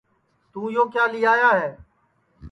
[0.51, 1.69] توں یو کیا لی آیا ہے